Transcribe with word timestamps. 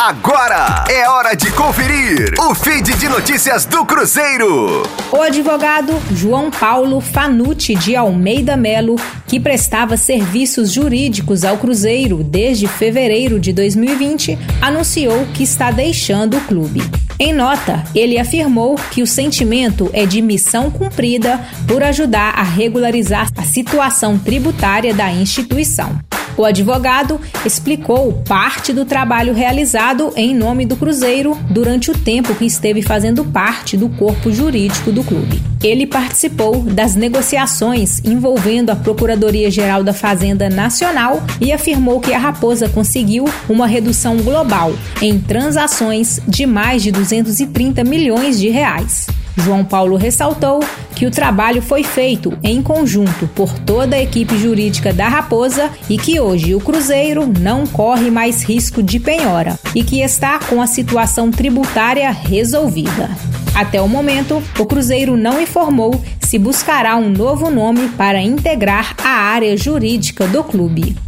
Agora 0.00 0.84
é 0.88 1.08
hora 1.08 1.34
de 1.34 1.50
conferir 1.50 2.32
o 2.38 2.54
feed 2.54 2.94
de 2.94 3.08
notícias 3.08 3.64
do 3.64 3.84
Cruzeiro. 3.84 4.84
O 5.10 5.20
advogado 5.20 5.92
João 6.14 6.52
Paulo 6.52 7.00
Fanucci 7.00 7.74
de 7.74 7.96
Almeida 7.96 8.56
Melo, 8.56 8.94
que 9.26 9.40
prestava 9.40 9.96
serviços 9.96 10.70
jurídicos 10.70 11.44
ao 11.44 11.58
Cruzeiro 11.58 12.22
desde 12.22 12.68
fevereiro 12.68 13.40
de 13.40 13.52
2020, 13.52 14.38
anunciou 14.62 15.26
que 15.34 15.42
está 15.42 15.72
deixando 15.72 16.36
o 16.36 16.40
clube. 16.42 16.80
Em 17.18 17.32
nota, 17.32 17.82
ele 17.92 18.20
afirmou 18.20 18.76
que 18.92 19.02
o 19.02 19.06
sentimento 19.06 19.90
é 19.92 20.06
de 20.06 20.22
missão 20.22 20.70
cumprida 20.70 21.44
por 21.66 21.82
ajudar 21.82 22.34
a 22.36 22.44
regularizar 22.44 23.28
a 23.36 23.42
situação 23.42 24.16
tributária 24.16 24.94
da 24.94 25.10
instituição. 25.10 25.98
O 26.38 26.44
advogado 26.44 27.20
explicou 27.44 28.12
parte 28.24 28.72
do 28.72 28.84
trabalho 28.84 29.34
realizado 29.34 30.12
em 30.14 30.32
nome 30.32 30.64
do 30.64 30.76
Cruzeiro 30.76 31.36
durante 31.50 31.90
o 31.90 31.98
tempo 31.98 32.32
que 32.32 32.44
esteve 32.44 32.80
fazendo 32.80 33.24
parte 33.24 33.76
do 33.76 33.88
corpo 33.88 34.30
jurídico 34.30 34.92
do 34.92 35.02
clube. 35.02 35.42
Ele 35.60 35.84
participou 35.84 36.60
das 36.60 36.94
negociações 36.94 38.00
envolvendo 38.04 38.70
a 38.70 38.76
Procuradoria-Geral 38.76 39.82
da 39.82 39.92
Fazenda 39.92 40.48
Nacional 40.48 41.20
e 41.40 41.50
afirmou 41.50 41.98
que 41.98 42.14
a 42.14 42.18
Raposa 42.18 42.68
conseguiu 42.68 43.24
uma 43.48 43.66
redução 43.66 44.18
global 44.18 44.72
em 45.02 45.18
transações 45.18 46.20
de 46.28 46.46
mais 46.46 46.84
de 46.84 46.92
230 46.92 47.82
milhões 47.82 48.38
de 48.38 48.48
reais. 48.48 49.08
João 49.36 49.64
Paulo 49.64 49.96
ressaltou 49.96 50.60
que 50.98 51.06
o 51.06 51.12
trabalho 51.12 51.62
foi 51.62 51.84
feito 51.84 52.36
em 52.42 52.60
conjunto 52.60 53.28
por 53.28 53.56
toda 53.60 53.94
a 53.94 54.02
equipe 54.02 54.36
jurídica 54.36 54.92
da 54.92 55.06
Raposa 55.06 55.70
e 55.88 55.96
que 55.96 56.18
hoje 56.18 56.56
o 56.56 56.60
Cruzeiro 56.60 57.24
não 57.38 57.68
corre 57.68 58.10
mais 58.10 58.42
risco 58.42 58.82
de 58.82 58.98
penhora 58.98 59.56
e 59.76 59.84
que 59.84 60.00
está 60.00 60.40
com 60.40 60.60
a 60.60 60.66
situação 60.66 61.30
tributária 61.30 62.10
resolvida. 62.10 63.10
Até 63.54 63.80
o 63.80 63.88
momento, 63.88 64.42
o 64.58 64.66
Cruzeiro 64.66 65.16
não 65.16 65.40
informou 65.40 66.02
se 66.18 66.36
buscará 66.36 66.96
um 66.96 67.08
novo 67.08 67.48
nome 67.48 67.90
para 67.90 68.20
integrar 68.20 68.96
a 69.00 69.08
área 69.08 69.56
jurídica 69.56 70.26
do 70.26 70.42
clube. 70.42 71.07